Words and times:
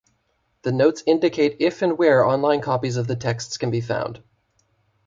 The 0.63 0.71
notes 0.71 1.03
indicate 1.05 1.57
if 1.59 1.83
and 1.83 1.95
where 1.95 2.25
online 2.25 2.61
copies 2.61 2.97
of 2.97 3.05
the 3.05 3.15
texts 3.15 3.59
can 3.59 3.69
be 3.69 3.81
found. 3.81 4.23